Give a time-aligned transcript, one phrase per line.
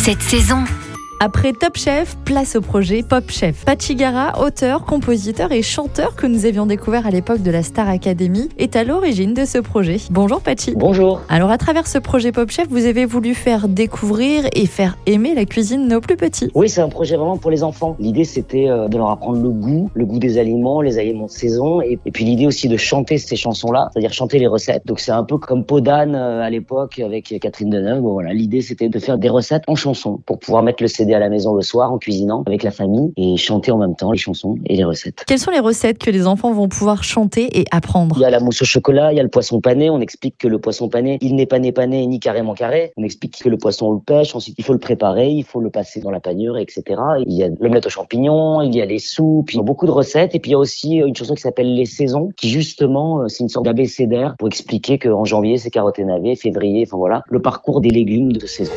[0.00, 0.64] cette saison.
[1.22, 3.66] Après Top Chef, place au projet Pop Chef.
[3.66, 8.48] Pachigara, auteur, compositeur et chanteur que nous avions découvert à l'époque de la Star Academy,
[8.56, 9.98] est à l'origine de ce projet.
[10.10, 10.72] Bonjour Pachi.
[10.74, 11.20] Bonjour.
[11.28, 15.34] Alors à travers ce projet Pop Chef, vous avez voulu faire découvrir et faire aimer
[15.34, 16.50] la cuisine nos plus petits.
[16.54, 17.96] Oui, c'est un projet vraiment pour les enfants.
[17.98, 21.30] L'idée c'était euh, de leur apprendre le goût, le goût des aliments, les aliments de
[21.30, 24.86] saison, et, puis l'idée aussi de chanter ces chansons-là, c'est-à-dire chanter les recettes.
[24.86, 28.00] Donc c'est un peu comme Podane euh, à l'époque avec Catherine Deneuve.
[28.00, 31.09] Bon, voilà, l'idée c'était de faire des recettes en chansons pour pouvoir mettre le CD
[31.14, 34.12] à la maison le soir en cuisinant avec la famille et chanter en même temps
[34.12, 35.24] les chansons et les recettes.
[35.26, 38.16] Quelles sont les recettes que les enfants vont pouvoir chanter et apprendre?
[38.18, 39.90] Il y a la mousse au chocolat, il y a le poisson pané.
[39.90, 42.92] On explique que le poisson pané, il n'est pas né pané ni carrément carré.
[42.96, 45.60] On explique que le poisson on le pêche, ensuite il faut le préparer, il faut
[45.60, 46.82] le passer dans la panure, etc.
[47.26, 49.86] Il y a l'omelette aux champignons, il y a les soupes, il y a beaucoup
[49.86, 50.34] de recettes.
[50.34, 53.28] Et puis il y a aussi une chanson qui s'appelle Les Saisons, qui justement euh,
[53.28, 57.22] c'est une sorte d'abécédaire pour expliquer qu'en janvier c'est carottes et navets, février, enfin voilà,
[57.28, 58.72] le parcours des légumes de saison.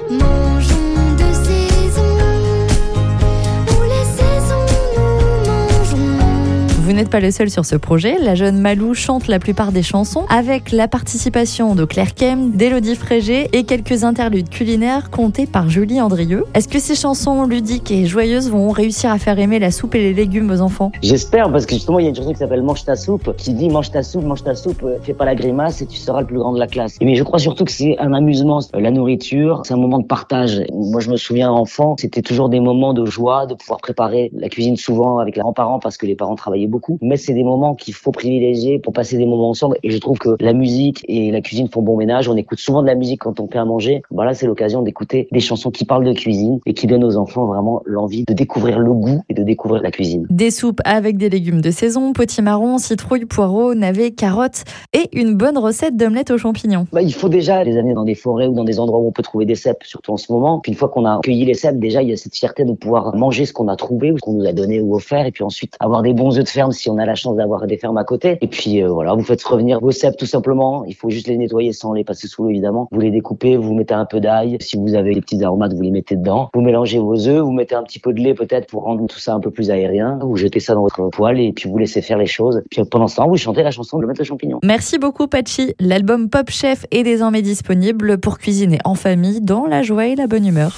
[7.13, 8.17] Pas le seul sur ce projet.
[8.17, 12.95] La jeune Malou chante la plupart des chansons avec la participation de Claire Kem, d'Élodie
[12.95, 16.43] Frégé et quelques interludes culinaires comptés par Julie Andrieux.
[16.55, 19.99] Est-ce que ces chansons ludiques et joyeuses vont réussir à faire aimer la soupe et
[19.99, 20.91] les légumes aux enfants?
[21.03, 23.53] J'espère parce que justement il y a une chanson qui s'appelle Mange ta soupe qui
[23.53, 26.21] dit mange ta soupe, mange ta soupe, euh, fais pas la grimace et tu seras
[26.21, 26.97] le plus grand de la classe.
[26.99, 28.61] Mais je crois surtout que c'est un amusement.
[28.73, 30.63] La nourriture, c'est un moment de partage.
[30.73, 34.49] Moi je me souviens enfant, c'était toujours des moments de joie de pouvoir préparer la
[34.49, 36.97] cuisine souvent avec les grands-parents parce que les parents travaillaient beaucoup.
[37.03, 39.77] Mais c'est des moments qu'il faut privilégier pour passer des moments ensemble.
[39.83, 42.29] Et je trouve que la musique et la cuisine font bon ménage.
[42.29, 44.01] On écoute souvent de la musique quand on fait à manger.
[44.09, 47.45] Voilà, c'est l'occasion d'écouter des chansons qui parlent de cuisine et qui donnent aux enfants
[47.45, 50.25] vraiment l'envie de découvrir le goût et de découvrir la cuisine.
[50.29, 55.57] Des soupes avec des légumes de saison, potimarron, citrouille, poireaux, navets, carottes et une bonne
[55.57, 56.87] recette d'omelette aux champignons.
[56.93, 59.11] Bah, il faut déjà les années dans des forêts ou dans des endroits où on
[59.11, 60.59] peut trouver des cèpes, surtout en ce moment.
[60.59, 62.73] Puis une fois qu'on a cueilli les cèpes, déjà il y a cette fierté de
[62.73, 65.31] pouvoir manger ce qu'on a trouvé ou ce qu'on nous a donné ou offert et
[65.31, 67.77] puis ensuite avoir des bons œufs de ferme si on a la chance d'avoir des
[67.77, 68.37] fermes à côté.
[68.41, 70.83] Et puis euh, voilà, vous faites revenir vos cèpes tout simplement.
[70.85, 72.89] Il faut juste les nettoyer sans les passer sous l'eau évidemment.
[72.91, 74.57] Vous les découpez, vous mettez un peu d'ail.
[74.59, 76.49] Si vous avez des petits aromates, vous les mettez dedans.
[76.53, 79.17] Vous mélangez vos œufs, vous mettez un petit peu de lait peut-être pour rendre tout
[79.17, 80.19] ça un peu plus aérien.
[80.21, 82.61] Vous jetez ça dans votre poêle et puis vous laissez faire les choses.
[82.69, 84.59] Puis pendant ce temps, vous chantez la chanson de mettre le champignon.
[84.63, 85.75] Merci beaucoup Pachi.
[85.79, 90.27] L'album Pop Chef est désormais disponible pour cuisiner en famille dans la joie et la
[90.27, 90.75] bonne humeur.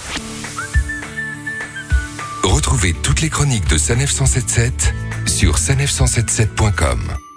[2.43, 4.93] Retrouvez toutes les chroniques de Sanef 177
[5.27, 7.34] sur sanef177.com.